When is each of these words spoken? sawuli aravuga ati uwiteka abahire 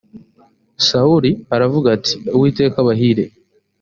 sawuli 0.87 1.31
aravuga 1.55 1.87
ati 1.97 2.13
uwiteka 2.35 2.75
abahire 2.83 3.23